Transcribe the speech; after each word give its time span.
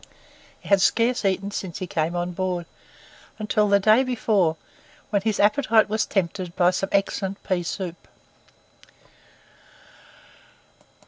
He 0.59 0.67
had 0.67 0.81
scarce 0.81 1.23
eaten 1.23 1.51
since 1.51 1.77
he 1.77 1.85
came 1.85 2.15
on 2.15 2.31
board, 2.31 2.65
until 3.37 3.67
the 3.69 3.79
day 3.79 4.03
before, 4.03 4.57
when 5.11 5.21
his 5.21 5.39
appetite 5.39 5.89
was 5.89 6.07
tempted 6.07 6.55
by 6.55 6.71
some 6.71 6.89
excellent 6.91 7.43
pea 7.43 7.61
soup. 7.61 8.07